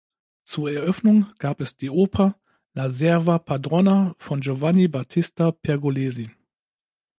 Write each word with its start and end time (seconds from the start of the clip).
Zur 0.45 0.71
Eröffnung 0.71 1.27
gab 1.37 1.61
es 1.61 1.77
die 1.77 1.91
Oper 1.91 2.35
„La 2.73 2.89
serva 2.89 3.37
padrona“ 3.37 4.15
von 4.17 4.41
Giovanni 4.41 4.87
Battista 4.87 5.51
Pergolesi. 5.51 6.31